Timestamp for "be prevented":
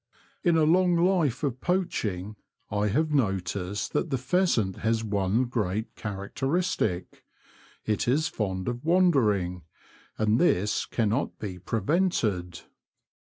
11.37-12.61